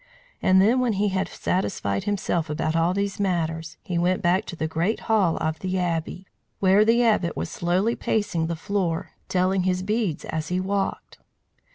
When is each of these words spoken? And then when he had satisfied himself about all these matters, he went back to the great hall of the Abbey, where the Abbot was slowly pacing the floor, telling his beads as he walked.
And 0.41 0.59
then 0.59 0.79
when 0.79 0.93
he 0.93 1.09
had 1.09 1.27
satisfied 1.27 2.05
himself 2.05 2.49
about 2.49 2.75
all 2.75 2.91
these 2.91 3.19
matters, 3.19 3.77
he 3.83 3.99
went 3.99 4.23
back 4.23 4.45
to 4.45 4.55
the 4.55 4.67
great 4.67 5.01
hall 5.01 5.37
of 5.37 5.59
the 5.59 5.77
Abbey, 5.77 6.25
where 6.59 6.83
the 6.83 7.03
Abbot 7.03 7.37
was 7.37 7.51
slowly 7.51 7.95
pacing 7.95 8.47
the 8.47 8.55
floor, 8.55 9.11
telling 9.29 9.61
his 9.61 9.83
beads 9.83 10.25
as 10.25 10.47
he 10.47 10.59
walked. 10.59 11.19